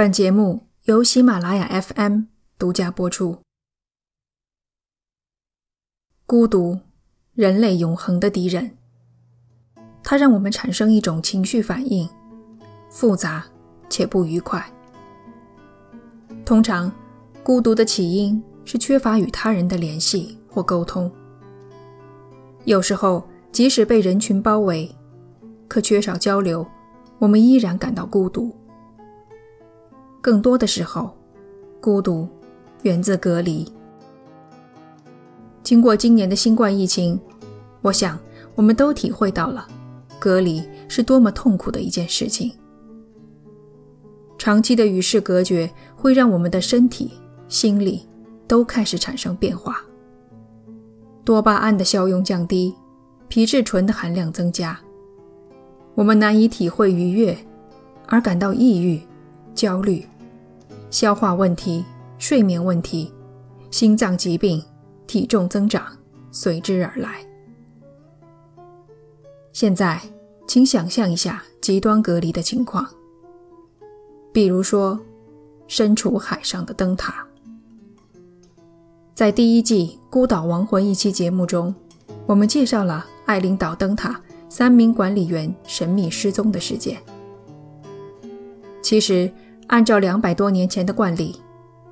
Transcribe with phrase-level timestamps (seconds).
[0.00, 2.22] 本节目由喜马拉雅 FM
[2.58, 3.36] 独家播出。
[6.24, 6.80] 孤独，
[7.34, 8.78] 人类永恒的敌人。
[10.02, 12.08] 它让我们产生一种情绪反应，
[12.88, 13.44] 复杂
[13.90, 14.72] 且不愉快。
[16.46, 16.90] 通常，
[17.42, 21.12] 孤独的起因是缺乏与他人的联系或沟通。
[22.64, 24.90] 有时候，即使被人群包围，
[25.68, 26.66] 可缺少交流，
[27.18, 28.56] 我们依然感到孤独。
[30.20, 31.16] 更多的时候，
[31.80, 32.28] 孤独
[32.82, 33.66] 源自隔离。
[35.62, 37.18] 经过今年的新冠疫情，
[37.80, 38.18] 我想
[38.54, 39.66] 我们都体会到了
[40.18, 42.52] 隔离是多么痛苦的一件事情。
[44.36, 47.12] 长期的与世隔绝会让我们的身体、
[47.48, 48.08] 心理
[48.48, 49.84] 都开始产生变化，
[51.24, 52.74] 多巴胺的效用降低，
[53.28, 54.80] 皮质醇的含量增加，
[55.94, 57.36] 我们难以体会愉悦，
[58.06, 59.00] 而感到抑郁、
[59.54, 60.04] 焦虑。
[60.90, 61.84] 消化问题、
[62.18, 63.12] 睡眠问题、
[63.70, 64.62] 心脏疾病、
[65.06, 65.86] 体重增长
[66.30, 67.24] 随之而来。
[69.52, 70.00] 现在，
[70.46, 72.86] 请想象一下极端隔离的情况，
[74.32, 74.98] 比如说，
[75.68, 77.24] 身处海上的灯塔。
[79.14, 81.74] 在第一季《孤岛亡魂》一期节目中，
[82.26, 86.98] 我们介绍了爱琳岛灯塔三名管理员神秘失踪的事件。
[88.82, 89.30] 其实，
[89.70, 91.40] 按照两百多年前的惯例，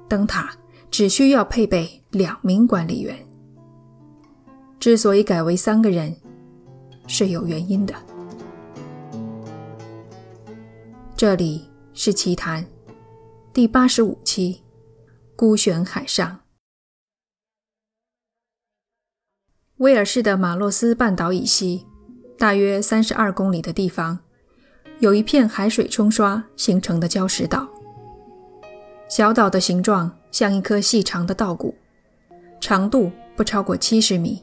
[0.08, 0.52] 灯塔
[0.90, 3.16] 只需要配备两名管理员。
[4.80, 6.16] 之所以改为三个人，
[7.06, 7.94] 是有原因的。
[11.16, 12.66] 这里是奇谈
[13.52, 14.54] 第八十五期
[15.36, 16.28] 《孤悬海上》。
[19.76, 21.86] 威尔士的马洛斯半岛以西，
[22.36, 24.18] 大约三十二公里的地方。
[25.00, 27.68] 有一片海水冲刷形成的礁石岛，
[29.08, 31.72] 小岛的形状像一颗细长的稻谷，
[32.60, 34.42] 长度不超过七十米，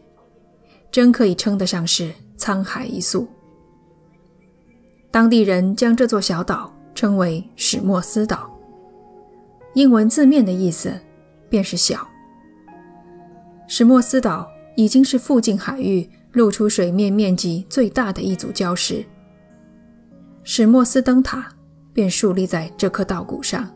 [0.89, 3.27] 真可以称得上是沧海一粟。
[5.11, 8.49] 当地人将这座小岛称为史莫斯岛，
[9.73, 10.93] 英文字面的意思
[11.49, 12.07] 便是小。
[13.67, 19.05] 史莫斯岛已经是附近海域露出水面面积最大的一组礁石。
[20.47, 21.51] 史莫斯灯塔
[21.91, 23.67] 便竖立在这颗稻谷上。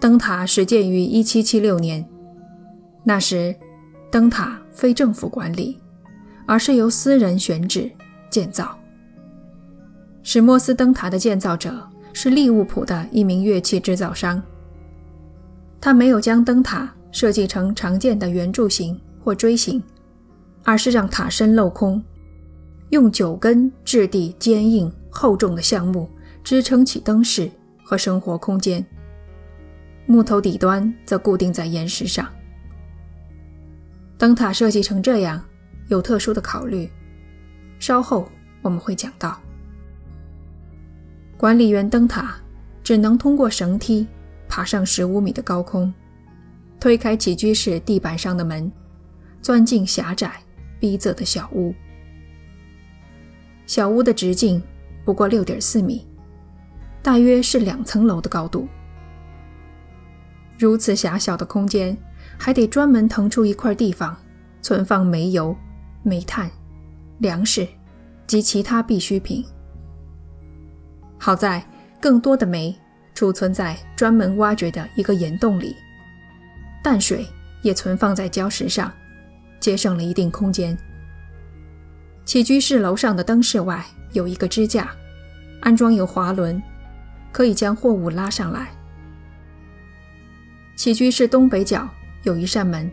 [0.00, 2.04] 灯塔始建于1776年，
[3.04, 3.54] 那时
[4.10, 5.80] 灯塔非政府管理，
[6.46, 7.88] 而是由私人选址
[8.28, 8.76] 建造。
[10.24, 14.42] 史莫斯灯塔的建造者是利物浦的一名乐器制造商，
[15.80, 19.80] 他没有将灯塔设计成常见的圆柱形或锥形，
[20.64, 22.02] 而是让塔身镂空。
[22.96, 26.08] 用九根质地坚硬厚重的橡木
[26.42, 27.50] 支撑起灯饰
[27.84, 28.82] 和生活空间，
[30.06, 32.26] 木头底端则固定在岩石上。
[34.16, 35.44] 灯塔设计成这样
[35.88, 36.90] 有特殊的考虑，
[37.78, 38.26] 稍后
[38.62, 39.38] 我们会讲到。
[41.36, 42.34] 管理员灯塔
[42.82, 44.06] 只能通过绳梯
[44.48, 45.92] 爬上十五米的高空，
[46.80, 48.72] 推开起居室地板上的门，
[49.42, 50.32] 钻进狭窄
[50.80, 51.74] 逼仄的小屋。
[53.66, 54.62] 小屋的直径
[55.04, 56.06] 不过六点四米，
[57.02, 58.66] 大约是两层楼的高度。
[60.58, 61.96] 如此狭小的空间，
[62.38, 64.16] 还得专门腾出一块地方
[64.62, 65.54] 存放煤油、
[66.02, 66.50] 煤炭、
[67.18, 67.66] 粮食
[68.26, 69.44] 及其他必需品。
[71.18, 71.64] 好在
[72.00, 72.74] 更多的煤
[73.14, 75.74] 储存在专门挖掘的一个岩洞里，
[76.82, 77.26] 淡水
[77.62, 78.92] 也存放在礁石上，
[79.58, 80.76] 节省了一定空间。
[82.26, 84.90] 起居室楼上的灯饰外有一个支架，
[85.60, 86.60] 安装有滑轮，
[87.30, 88.66] 可以将货物拉上来。
[90.74, 91.88] 起居室东北角
[92.24, 92.90] 有一扇门，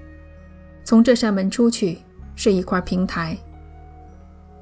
[0.83, 1.97] 从这扇门出去
[2.35, 3.35] 是一块平台，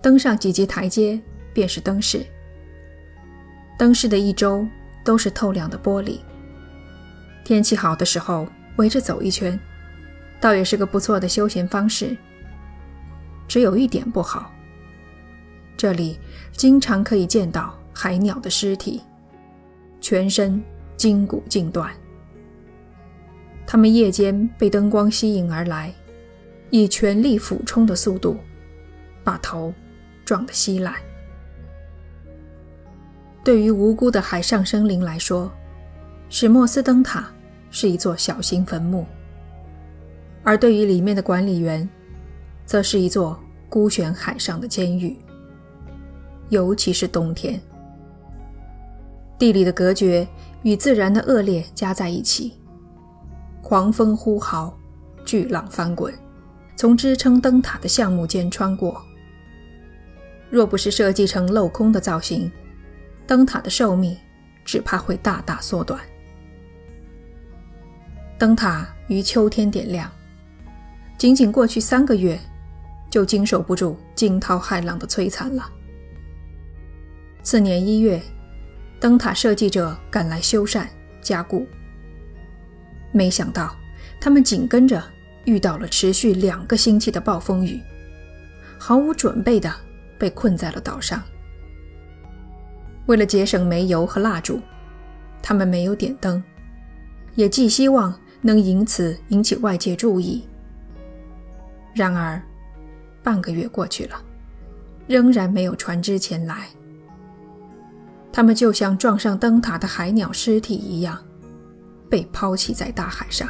[0.02, 1.22] 登上几级台阶
[1.54, 2.26] 便是灯室。
[3.78, 4.66] 灯饰的一周
[5.04, 6.20] 都是透亮的玻璃，
[7.44, 8.48] 天气好的时候
[8.78, 9.60] 围着走一圈，
[10.40, 12.16] 倒也是个不错的休闲方式。
[13.50, 14.50] 只有一点不好。
[15.82, 16.20] 这里
[16.52, 19.02] 经常可以见到海鸟的尸体，
[20.00, 20.62] 全身
[20.96, 21.92] 筋骨尽断。
[23.66, 25.92] 它们夜间被灯光吸引而来，
[26.70, 28.38] 以全力俯冲的速度，
[29.24, 29.74] 把头
[30.24, 30.94] 撞得稀烂。
[33.44, 35.52] 对于无辜的海上生灵来说，
[36.30, 37.28] 史莫斯灯塔
[37.72, 39.04] 是一座小型坟墓；
[40.44, 41.90] 而对于里面的管理员，
[42.68, 45.18] 则是一座孤悬海上的监狱。
[46.52, 47.58] 尤其是冬天，
[49.40, 50.28] 地理的隔绝
[50.64, 52.60] 与自然的恶劣加在一起，
[53.62, 54.78] 狂风呼号，
[55.24, 56.14] 巨浪翻滚，
[56.76, 59.02] 从支撑灯塔的橡木间穿过。
[60.50, 62.52] 若不是设计成镂空的造型，
[63.26, 64.18] 灯塔的寿命
[64.66, 66.02] 只怕会大大缩短。
[68.38, 70.12] 灯塔于秋天点亮，
[71.18, 72.38] 仅仅过去三个月，
[73.10, 75.66] 就经受不住惊涛骇浪的摧残了。
[77.44, 78.22] 次年一月。
[79.00, 80.86] 灯塔设计者赶来修缮
[81.22, 81.66] 加固，
[83.12, 83.76] 没想到
[84.20, 85.04] 他们紧跟着
[85.46, 87.82] 遇到了持续两个星期的暴风雨，
[88.78, 89.74] 毫无准备的
[90.20, 91.20] 被困在了岛上。
[93.08, 94.62] 为了节省煤油和蜡烛，
[95.42, 96.44] 他们没有点灯，
[97.34, 100.48] 也寄希望能因此引起外界注意。
[101.96, 102.40] 然而，
[103.24, 104.24] 半个月过去了，
[105.08, 106.68] 仍然没有船只前来。
[108.34, 111.18] 他们就像撞上灯塔的海鸟尸体一样，
[112.10, 113.48] 被抛弃在大海上。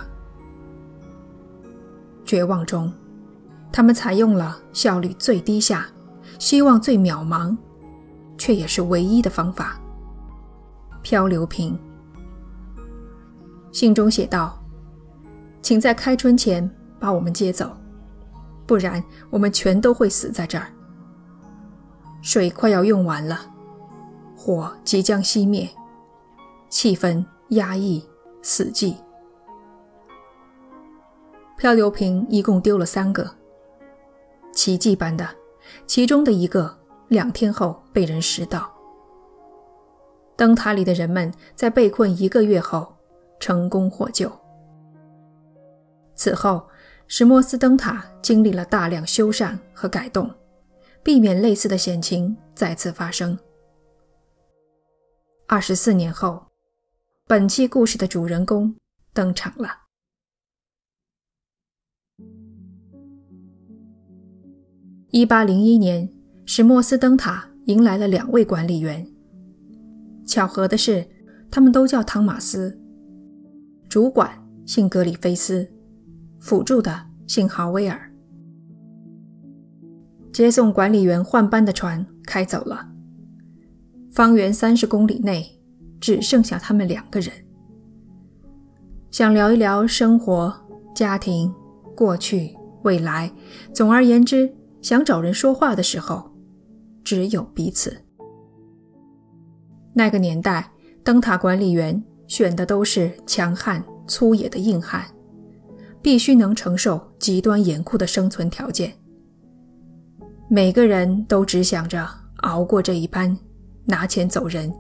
[2.26, 2.92] 绝望中，
[3.72, 5.86] 他们采用了效率最低下、
[6.40, 7.56] 希望最渺茫，
[8.38, 9.80] 却也是唯一的方法——
[11.04, 11.78] 漂流瓶。
[13.72, 14.62] 信中写道
[15.62, 16.70] ：“请在开春前
[17.00, 17.72] 把我们接走，
[18.66, 20.68] 不然我们全都会死在这儿。
[22.22, 23.48] 水快要用完了。”
[24.44, 25.70] 火即将熄灭，
[26.68, 28.04] 气氛压抑，
[28.42, 28.96] 死寂。
[31.56, 33.36] 漂流瓶一共丢了三个，
[34.52, 35.30] 奇迹般的，
[35.86, 36.76] 其中的一个
[37.10, 38.68] 两天后被人拾到。
[40.36, 42.92] 灯塔里的人们在被困一个月后
[43.40, 44.32] 成功获救。
[46.16, 46.68] 此后，
[47.06, 50.28] 石墨斯灯塔经历了大量修缮和改动，
[51.04, 53.38] 避免类似的险情再次发生。
[55.52, 56.48] 二十四年后，
[57.28, 58.74] 本期故事的主人公
[59.14, 59.68] 登场了。
[65.10, 66.10] 一八零一年，
[66.46, 69.06] 史莫斯灯塔迎来了两位管理员。
[70.26, 71.06] 巧合的是，
[71.52, 72.80] 他们都叫汤马斯。
[73.90, 74.32] 主管
[74.66, 75.70] 姓格里菲斯，
[76.40, 78.10] 辅助的姓豪威尔。
[80.32, 82.88] 接送管理员换班的船开走了。
[84.12, 85.58] 方圆三十公里内
[86.02, 87.32] 只剩下他们两个人。
[89.10, 90.54] 想聊一聊生活、
[90.94, 91.54] 家庭、
[91.96, 93.32] 过去、未来，
[93.74, 96.30] 总而言之，想找人说话的时候，
[97.04, 97.96] 只有彼此。
[99.94, 100.72] 那个年代，
[101.04, 105.06] 灯塔管理员选的都是强悍、粗野的硬汉，
[106.02, 108.92] 必须能承受极端严酷的生存条件。
[110.50, 112.06] 每个人都只想着
[112.42, 113.38] 熬过这一班。
[113.86, 114.74] 拿钱走人，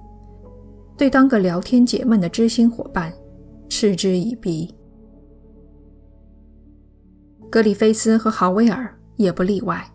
[0.97, 3.11] 对当个聊天解闷的知心伙伴
[3.69, 4.73] 嗤之以鼻。
[7.49, 9.85] 格里菲斯和豪威尔也不例外，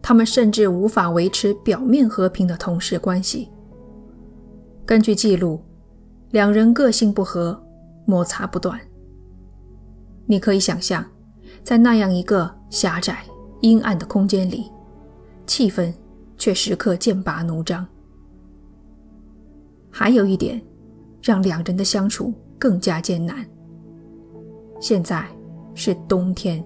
[0.00, 3.50] 他们甚至无法维持表面和平的同事关系。
[4.86, 5.62] 根据记录，
[6.30, 7.62] 两人个性不合，
[8.06, 8.80] 摩擦不断。
[10.26, 11.04] 你可以想象，
[11.62, 13.18] 在那样一个狭窄、
[13.60, 14.70] 阴暗的空间里，
[15.46, 15.92] 气氛。
[16.42, 17.86] 却时刻剑拔弩张。
[19.92, 20.60] 还有一点，
[21.22, 23.46] 让两人的相处更加艰难。
[24.80, 25.24] 现在
[25.72, 26.60] 是冬天，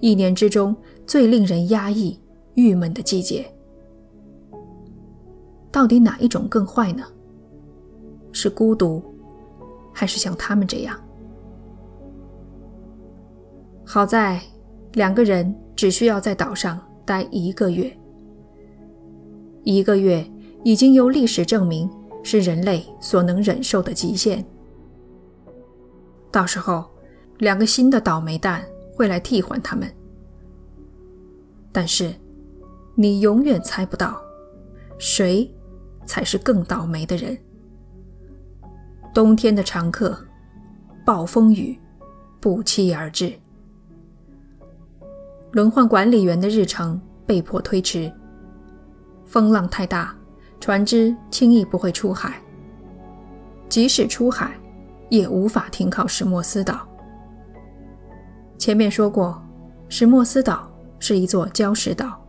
[0.00, 0.74] 一年之中
[1.06, 2.20] 最令人压抑、
[2.54, 3.48] 郁闷的季节。
[5.70, 7.04] 到底哪一种更坏呢？
[8.32, 9.00] 是孤独，
[9.92, 10.98] 还是像他们这样？
[13.84, 14.42] 好在
[14.94, 17.96] 两个人只需要在岛上待一个月。
[19.64, 20.24] 一个月
[20.62, 21.90] 已经由历史证明
[22.22, 24.44] 是人类所能忍受的极限。
[26.30, 26.84] 到时候，
[27.38, 29.90] 两个新的倒霉蛋会来替换他们。
[31.72, 32.14] 但是，
[32.94, 34.20] 你永远猜不到，
[34.98, 35.50] 谁
[36.04, 37.36] 才是更倒霉的人。
[39.14, 40.16] 冬天的常客，
[41.06, 41.78] 暴风雨，
[42.40, 43.32] 不期而至。
[45.52, 48.12] 轮换管理员的日程被迫推迟。
[49.34, 50.14] 风浪太大，
[50.60, 52.40] 船只轻易不会出海。
[53.68, 54.52] 即使出海，
[55.08, 56.86] 也无法停靠石墨斯岛。
[58.56, 59.42] 前面说过，
[59.88, 62.24] 石墨斯岛是一座礁石岛，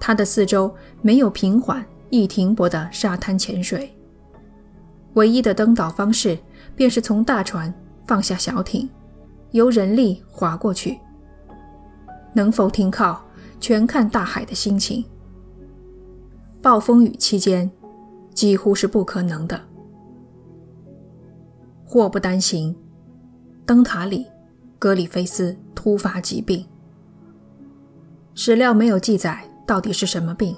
[0.00, 3.94] 它的四周没有平缓易停泊的沙滩潜水。
[5.16, 6.38] 唯一的登岛方式，
[6.74, 7.70] 便是从大船
[8.06, 8.88] 放下小艇，
[9.50, 10.98] 由人力划过去。
[12.32, 13.22] 能否停靠，
[13.60, 15.04] 全看大海的心情。
[16.62, 17.70] 暴风雨期间，
[18.32, 19.60] 几乎是不可能的。
[21.84, 22.74] 祸不单行，
[23.64, 24.26] 灯塔里，
[24.78, 26.66] 格里菲斯突发疾病。
[28.34, 30.54] 史料没有记载到底是什么病。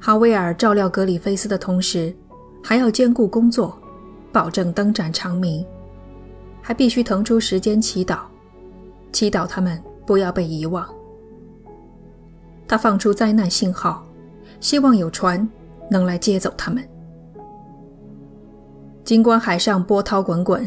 [0.00, 2.14] 哈维尔照料格里菲斯的同时，
[2.62, 3.78] 还要兼顾工作，
[4.32, 5.64] 保证灯盏长明，
[6.62, 8.20] 还必须腾出时间祈祷，
[9.12, 10.88] 祈祷他们不要被遗忘。
[12.66, 14.04] 他放出灾难信号，
[14.64, 15.46] 希望有船
[15.90, 16.82] 能来接走他们。
[19.04, 20.66] 尽管海上波涛滚滚，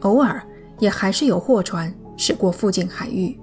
[0.00, 0.42] 偶尔
[0.78, 3.38] 也还是有货船驶过附近海域。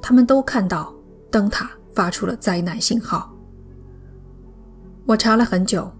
[0.00, 0.94] 他们都看到
[1.30, 3.30] 灯塔发出了灾难信号。
[5.04, 5.92] 我查了很久，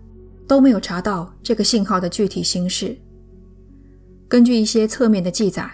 [0.48, 2.96] 都没有查到这个信号的具体形式。
[4.26, 5.70] 根据一些侧面的记载，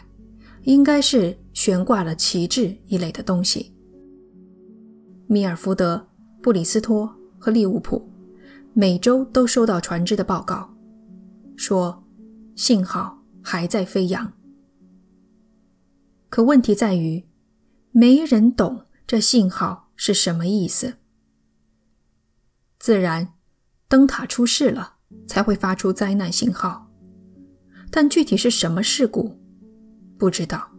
[0.64, 3.72] 应该是悬挂了旗帜一类的东西。
[5.28, 6.08] 米尔福德、
[6.42, 8.10] 布里斯托和利物浦
[8.72, 10.74] 每周都收到船只的报告，
[11.56, 12.02] 说
[12.54, 14.32] 信号还在飞扬。
[16.28, 17.24] 可问题在于，
[17.90, 20.94] 没人懂这信号是什么意思。
[22.78, 23.34] 自然，
[23.88, 24.94] 灯塔出事了
[25.26, 26.90] 才会发出灾难信号，
[27.90, 29.38] 但具体是什么事故，
[30.16, 30.70] 不知道。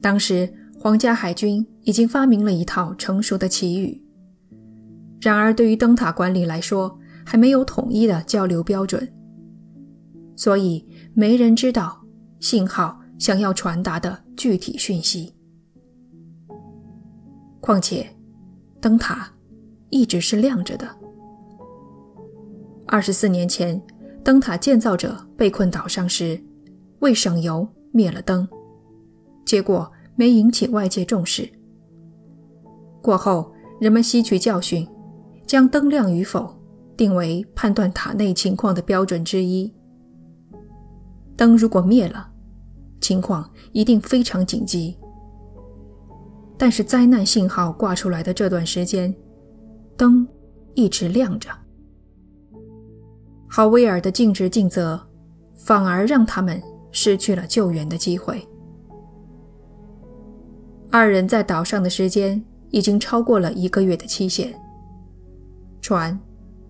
[0.00, 0.52] 当时。
[0.82, 4.02] 皇家海军已经发明了一套成熟的旗语，
[5.20, 9.10] 然而对于灯塔管理来说，还没有统一的交流标准，
[10.36, 12.04] 所以没人知道
[12.38, 15.34] 信号想要传达的具体讯息。
[17.60, 18.06] 况且，
[18.80, 19.32] 灯塔
[19.88, 20.88] 一直是亮着的。
[22.86, 23.80] 二十四年前，
[24.22, 26.42] 灯塔建造者被困岛上时，
[27.00, 28.46] 为省油灭了灯，
[29.44, 29.90] 结果。
[30.16, 31.50] 没引起外界重视。
[33.02, 34.86] 过后，人们吸取教训，
[35.46, 36.54] 将灯亮与否
[36.96, 39.72] 定为判断塔内情况的标准之一。
[41.36, 42.30] 灯如果灭了，
[43.00, 44.96] 情况一定非常紧急。
[46.58, 49.14] 但是灾难信号挂出来的这段时间，
[49.96, 50.28] 灯
[50.74, 51.48] 一直亮着。
[53.48, 55.00] 豪威尔的尽职尽责，
[55.54, 58.46] 反而让他们失去了救援的机会。
[60.90, 64.54] 二人在岛上的时间已经超过了一个月的期限，
[65.80, 66.18] 船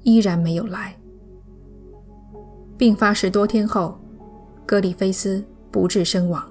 [0.03, 0.97] 依然没有来。
[2.77, 3.99] 病发十多天后，
[4.65, 6.43] 格里菲斯不治身亡。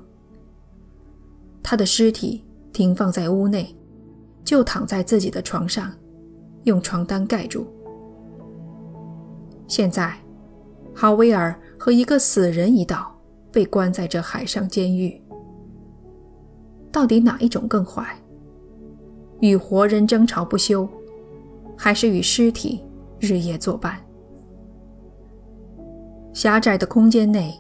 [1.64, 3.76] 他的尸体停放在屋内，
[4.44, 5.92] 就躺在自己的床上，
[6.64, 7.68] 用床单盖住。
[9.68, 10.16] 现在，
[10.94, 13.16] 豪威尔和一个死人一道
[13.52, 15.20] 被关在这海上监狱。
[16.92, 18.19] 到底哪一种更坏？
[19.42, 20.88] 与活人争吵不休，
[21.78, 22.84] 还是与尸体
[23.20, 23.98] 日夜作伴？
[26.34, 27.54] 狭窄的空间内，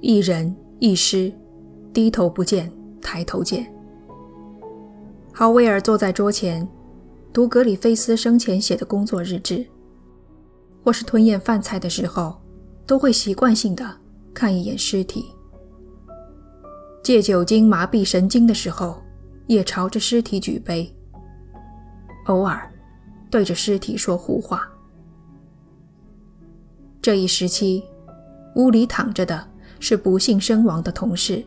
[0.00, 1.32] 一人一尸，
[1.92, 3.66] 低头不见抬头见。
[5.32, 6.66] 豪威尔坐在桌前，
[7.32, 9.64] 读格里菲斯生前写的工作日志，
[10.82, 12.36] 或是吞咽饭菜的时候，
[12.86, 13.98] 都会习惯性的
[14.34, 15.26] 看一眼尸体。
[17.02, 19.02] 借酒精麻痹神经的时候，
[19.46, 20.94] 也朝着尸体举杯，
[22.26, 22.70] 偶尔
[23.30, 24.68] 对着尸体说胡话。
[27.00, 27.82] 这一时期，
[28.54, 29.48] 屋里躺着的
[29.80, 31.44] 是不幸身亡的同事。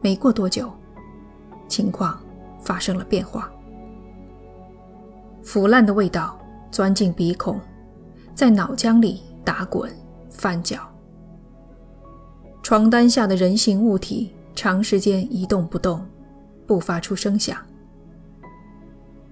[0.00, 0.72] 没过多久，
[1.68, 2.18] 情况
[2.60, 3.52] 发生了变化，
[5.42, 6.40] 腐烂的味道
[6.70, 7.60] 钻进鼻孔，
[8.34, 9.92] 在脑浆里打滚
[10.30, 10.78] 翻搅。
[12.62, 16.06] 床单下的人形物体长时间一动不动，
[16.66, 17.58] 不发出声响。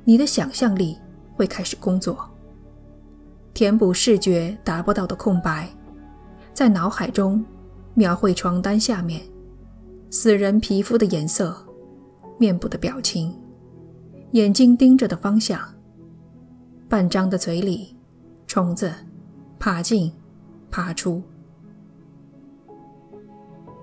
[0.04, 0.96] 你的想象力
[1.36, 2.28] 会开始工作，
[3.54, 5.68] 填补视觉达不到的空白，
[6.52, 7.44] 在脑海中
[7.94, 9.20] 描绘床单下面
[10.10, 11.56] 死人皮肤的颜色、
[12.38, 13.36] 面部的表情、
[14.32, 15.60] 眼睛盯着的方向、
[16.88, 17.96] 半张的嘴里，
[18.46, 18.92] 虫子
[19.58, 20.12] 爬进、
[20.70, 21.22] 爬出。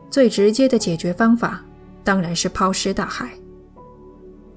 [0.09, 1.63] 最直接的解决方法
[2.03, 3.29] 当然是抛尸大海，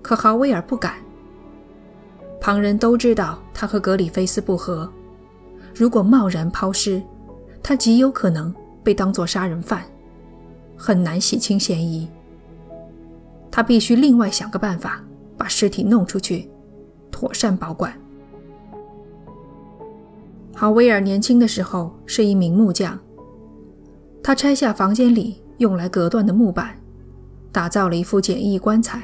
[0.00, 0.94] 可豪威尔不敢。
[2.40, 4.90] 旁人都知道他和格里菲斯不和，
[5.74, 7.00] 如果贸然抛尸，
[7.62, 9.84] 他极有可能被当作杀人犯，
[10.74, 12.08] 很难洗清嫌疑。
[13.50, 15.02] 他必须另外想个办法
[15.36, 16.48] 把尸体弄出去，
[17.10, 17.92] 妥善保管。
[20.54, 22.98] 豪威尔年轻的时候是一名木匠。
[24.22, 26.78] 他拆下房间里用来隔断的木板，
[27.52, 29.02] 打造了一副简易棺材，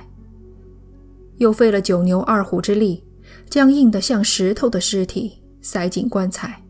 [1.36, 3.02] 又费了九牛二虎之力
[3.48, 6.62] 将硬得像石头的尸体塞进棺材，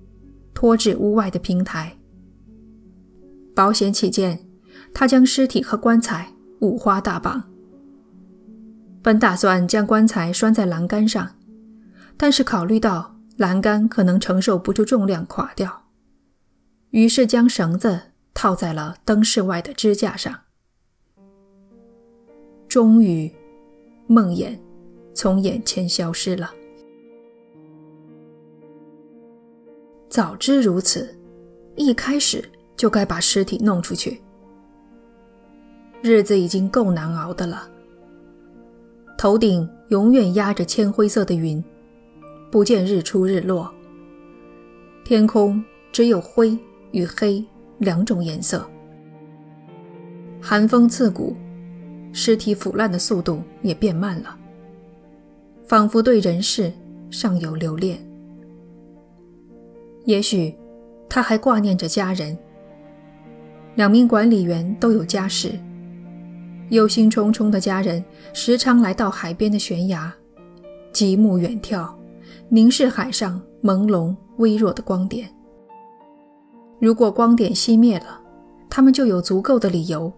[0.54, 1.96] 拖至屋外的平台。
[3.54, 4.46] 保险起见，
[4.92, 7.42] 他将尸体和棺材五花大绑。
[9.02, 11.36] 本打算将棺材拴在栏杆上，
[12.16, 15.84] 但是考虑到栏杆可能承受不住重量垮掉，
[16.90, 18.00] 于是将绳子
[18.34, 20.40] 套在了灯室外的支架上。
[22.68, 23.32] 终于，
[24.06, 24.58] 梦魇
[25.14, 26.50] 从眼前消失了。
[30.16, 31.14] 早知如此，
[31.74, 32.42] 一开始
[32.74, 34.22] 就该把尸体弄出去。
[36.00, 37.68] 日子已经够难熬的了。
[39.18, 41.62] 头顶永远压着铅灰色的云，
[42.50, 43.70] 不见日出日落。
[45.04, 46.58] 天空只有灰
[46.92, 47.44] 与黑
[47.76, 48.66] 两种颜色。
[50.40, 51.36] 寒风刺骨，
[52.10, 54.34] 尸体腐烂的速度也变慢了，
[55.66, 56.72] 仿佛对人世
[57.10, 58.00] 尚有留恋。
[60.06, 60.56] 也许
[61.08, 62.36] 他还挂念着家人。
[63.74, 65.52] 两名管理员都有家室。
[66.70, 70.12] 忧心忡忡的家人时常来到海边的悬崖，
[70.92, 71.88] 极目远眺，
[72.48, 75.28] 凝视海上朦胧微弱的光点。
[76.80, 78.20] 如果光点熄灭了，
[78.68, 80.12] 他们就有足够的理由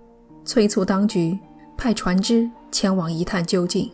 [0.45, 1.38] 催促当局
[1.76, 3.90] 派船只前往一探究竟。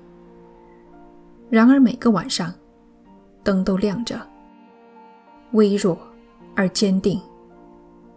[1.50, 2.52] 然而每个晚上，
[3.42, 4.20] 灯都亮着，
[5.54, 5.96] 微弱
[6.54, 7.20] 而坚定，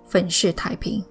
[0.04, 1.04] 粉饰太平。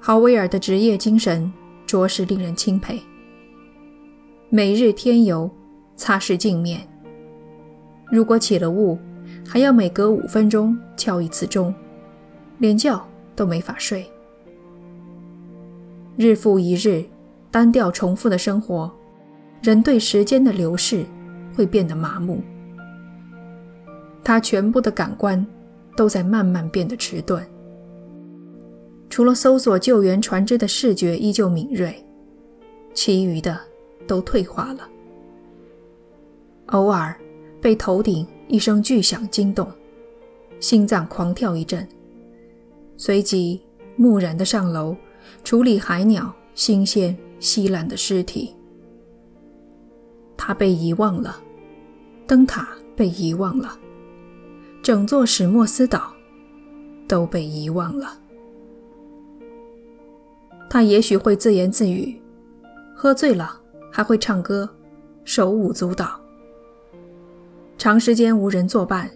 [0.00, 1.50] 豪威尔的职业精神
[1.86, 3.00] 着实令人钦佩。
[4.48, 5.48] 每日添油，
[5.94, 6.80] 擦拭镜面。
[8.10, 8.98] 如果起了雾，
[9.46, 11.72] 还要每隔五分钟敲一次钟，
[12.58, 13.00] 连觉
[13.36, 14.04] 都没法睡。
[16.16, 17.04] 日复一日，
[17.48, 18.90] 单调重复的生活，
[19.62, 21.04] 人对时间的流逝
[21.54, 22.42] 会变得麻木。
[24.22, 25.44] 他全部的感官
[25.96, 27.44] 都在慢慢变得迟钝。
[29.08, 31.94] 除了搜索救援船只的视觉依旧敏锐，
[32.94, 33.58] 其余的
[34.06, 34.88] 都退化了。
[36.66, 37.18] 偶尔
[37.60, 39.66] 被头顶一声巨响惊动，
[40.60, 41.86] 心脏狂跳一阵，
[42.96, 43.60] 随即
[43.96, 44.96] 木然地上楼
[45.42, 48.54] 处理海鸟新鲜稀烂的尸体。
[50.36, 51.36] 他被遗忘了，
[52.28, 53.76] 灯塔被遗忘了，
[54.82, 56.12] 整座史莫斯岛
[57.06, 58.18] 都被遗忘了。
[60.68, 62.20] 他也许会自言自语，
[62.94, 64.68] 喝醉了还会唱歌，
[65.24, 66.20] 手舞足蹈。
[67.76, 69.10] 长时间无人作伴，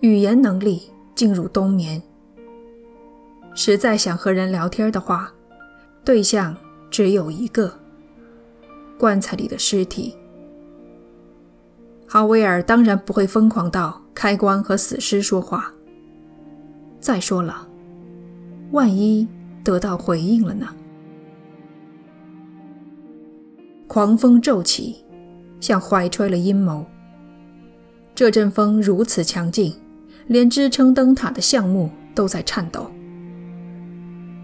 [0.00, 0.82] 语言能力
[1.14, 2.02] 进入冬眠。
[3.54, 5.32] 实在想和人聊天的话，
[6.04, 6.56] 对象
[6.90, 7.72] 只有一个：
[8.98, 10.14] 棺材里的尸体。
[12.06, 15.72] 哈维尔当然不会疯狂到开棺和死尸说话。
[16.98, 17.66] 再说了，
[18.70, 19.26] 万一
[19.64, 20.68] 得到回应了呢？
[23.88, 25.04] 狂风骤起，
[25.60, 26.86] 像怀揣了阴谋。
[28.14, 29.74] 这阵风如此强劲，
[30.28, 32.90] 连支撑灯塔的橡木都在颤抖。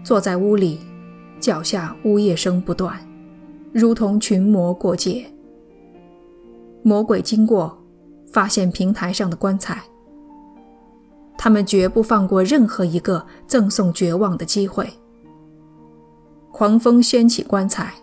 [0.03, 0.79] 坐在屋里，
[1.39, 2.99] 脚下呜咽声不断，
[3.71, 5.25] 如同群魔过界。
[6.83, 7.78] 魔鬼经过，
[8.31, 9.81] 发现平台上的棺材，
[11.37, 14.89] 他们绝不放过任何一个赠送绝望的机会。
[16.51, 17.93] 狂风掀起棺材。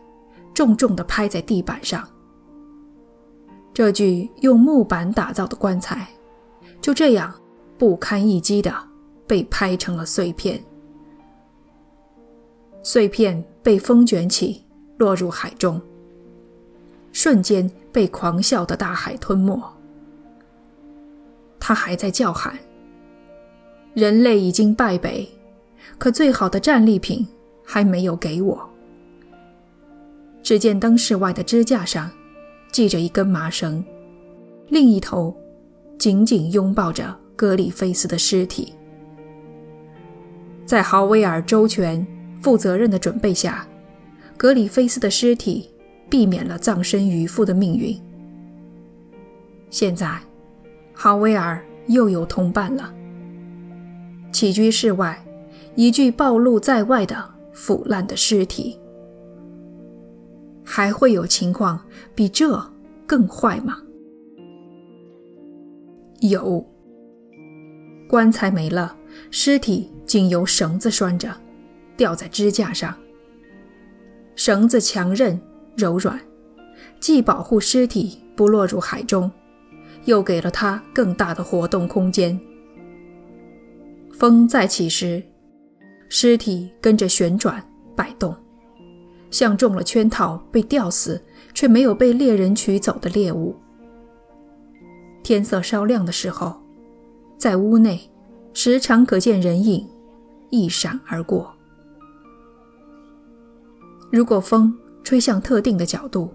[0.54, 2.08] 重重地拍在地板上。
[3.74, 6.08] 这具用木板打造的棺材，
[6.80, 7.30] 就这样
[7.76, 8.74] 不堪一击地
[9.26, 10.58] 被拍成了碎片。
[12.82, 14.64] 碎片被风卷起，
[14.96, 15.78] 落入海中，
[17.12, 19.75] 瞬间被狂笑的大海吞没。
[21.58, 22.58] 他还在叫喊
[23.94, 25.28] ：“人类已经败北，
[25.98, 27.26] 可最好的战利品
[27.64, 28.68] 还没有给我。”
[30.42, 32.10] 只见灯室外的支架上
[32.70, 33.84] 系着一根麻绳，
[34.68, 35.34] 另一头
[35.98, 38.72] 紧紧拥抱着格里菲斯的尸体。
[40.64, 42.06] 在豪威尔周全、
[42.42, 43.66] 负责任的准备下，
[44.36, 45.70] 格里菲斯的尸体
[46.08, 47.98] 避免了葬身鱼腹的命运。
[49.70, 50.20] 现在，
[50.98, 52.90] 豪威尔又有同伴了。
[54.32, 55.22] 起居室外，
[55.74, 58.80] 一具暴露在外的腐烂的尸体。
[60.64, 61.78] 还会有情况
[62.14, 62.58] 比这
[63.06, 63.76] 更坏吗？
[66.20, 66.66] 有。
[68.08, 68.96] 棺材没了，
[69.30, 71.30] 尸体仅由绳子拴着，
[71.94, 72.96] 吊在支架上。
[74.34, 75.38] 绳子强韧
[75.76, 76.18] 柔软，
[76.98, 79.30] 既保护尸体不落入海中，
[80.06, 82.38] 又给了它更大的活动空间。
[84.12, 85.22] 风再起时，
[86.08, 87.62] 尸体跟着旋转
[87.94, 88.34] 摆动，
[89.30, 93.54] 像中了圈套被吊死却没有被猎人取走的猎物。
[95.22, 96.54] 天色稍亮的时候，
[97.36, 98.10] 在屋内
[98.54, 99.86] 时常可见人影
[100.50, 101.52] 一闪而过。
[104.10, 106.32] 如果风吹向特定的角度，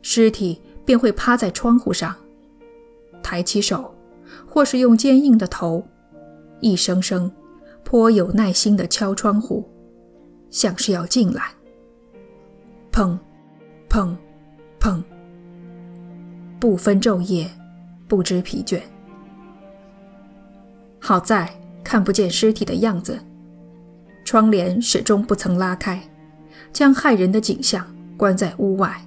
[0.00, 2.16] 尸体便会趴在窗户上，
[3.28, 3.94] 抬起手，
[4.46, 5.86] 或是用坚硬的头，
[6.60, 7.30] 一声声、
[7.84, 9.68] 颇有耐心地敲窗户，
[10.48, 11.42] 像是要进来。
[12.90, 13.18] 砰，
[13.86, 14.16] 砰，
[14.80, 15.02] 砰，
[16.58, 17.50] 不分昼夜，
[18.08, 18.80] 不知疲倦。
[20.98, 21.50] 好在
[21.84, 23.18] 看不见尸体的样子，
[24.24, 26.00] 窗帘始终不曾拉开，
[26.72, 27.86] 将骇人的景象
[28.16, 28.98] 关在屋外。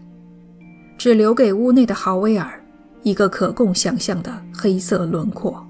[0.96, 2.61] 只留给屋内的豪威尔
[3.04, 5.66] 一个可供想象的黑色轮廓。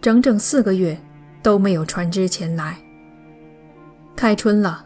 [0.00, 0.98] 整整四个月
[1.42, 2.76] 都没有船只前来。
[4.16, 4.84] 开春了，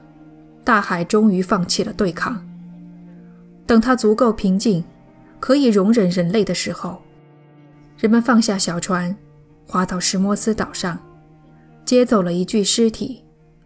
[0.64, 2.42] 大海终于放弃了对抗。
[3.66, 4.84] 等它足够平静，
[5.40, 7.02] 可以容忍人类的时候，
[7.98, 9.16] 人们放下小船，
[9.66, 10.98] 划到石墨斯岛上，
[11.84, 13.24] 接走了一具尸体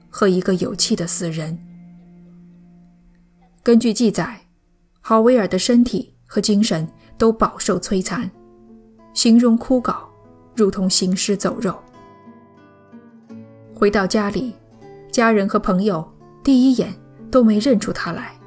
[0.09, 1.59] 和一个有气的死人。
[3.63, 4.41] 根据记载，
[5.11, 8.31] 豪威尔的身体和精神都饱受摧残，
[9.13, 9.97] 形容枯槁，
[10.55, 11.77] 如同行尸走肉。
[13.75, 14.55] 回到家里，
[15.11, 16.09] 家人和朋友
[16.45, 16.95] 第一眼
[17.29, 18.39] 都没认出他来，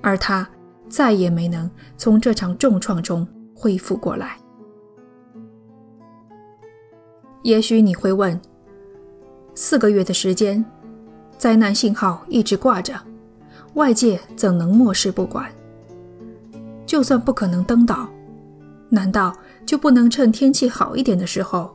[0.00, 0.48] 而他
[0.88, 4.38] 再也没能从这场重创中恢复过来。
[7.42, 8.40] 也许你会问：
[9.56, 10.64] 四个月的时间，
[11.36, 12.94] 灾难信号一直挂着。
[13.74, 15.50] 外界怎能漠视不管？
[16.84, 18.06] 就算不可能登岛，
[18.90, 21.74] 难道就不能趁天气好一点的时候，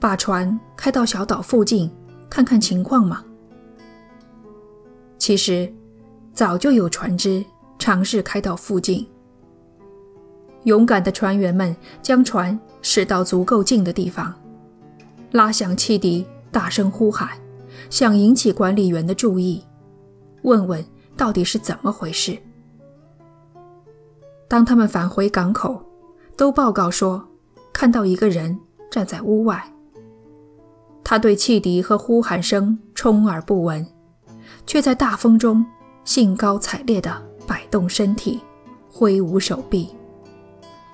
[0.00, 1.88] 把船开到小岛附近
[2.28, 3.24] 看看情况吗？
[5.16, 5.72] 其实，
[6.32, 7.44] 早就有船只
[7.78, 9.06] 尝试开到附近。
[10.64, 14.34] 勇敢的船员们将船驶到足够近的地方，
[15.30, 17.30] 拉响汽笛，大声呼喊，
[17.90, 19.62] 想引起管理员的注意，
[20.42, 20.84] 问问。
[21.18, 22.38] 到底是怎么回事？
[24.48, 25.84] 当他们返回港口，
[26.36, 27.28] 都报告说
[27.72, 28.58] 看到一个人
[28.90, 29.62] 站在屋外。
[31.04, 33.84] 他对汽笛和呼喊声充耳不闻，
[34.64, 35.66] 却在大风中
[36.04, 38.40] 兴高采烈地摆动身体，
[38.88, 39.88] 挥舞手臂，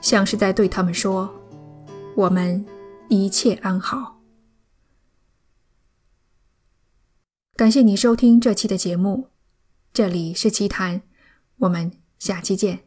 [0.01, 1.29] 像是在对他们说
[2.17, 2.65] ：“我们
[3.09, 4.21] 一切安好。”
[7.57, 9.34] 感谢你收听这期的节目。
[9.95, 11.03] 这里是奇谈，
[11.59, 12.81] 我们下期见。